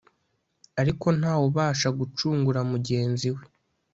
Ariko 0.81 1.05
nta 1.19 1.33
wubasha 1.41 1.87
gucungura 1.99 2.59
mugenzi 2.71 3.27
we 3.35 3.41